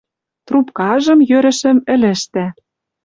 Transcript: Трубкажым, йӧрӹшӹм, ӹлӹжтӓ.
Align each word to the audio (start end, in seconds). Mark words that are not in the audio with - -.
Трубкажым, 0.47 1.19
йӧрӹшӹм, 1.29 1.77
ӹлӹжтӓ. 1.93 2.45